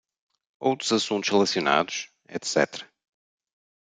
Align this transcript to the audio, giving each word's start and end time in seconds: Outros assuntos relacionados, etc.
Outros 0.59 0.91
assuntos 0.93 1.29
relacionados, 1.29 2.09
etc. 2.27 2.85